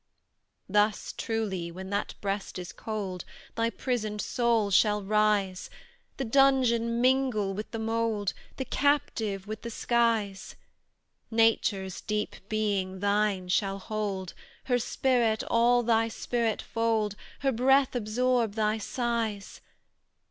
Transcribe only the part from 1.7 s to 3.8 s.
that breast is cold, Thy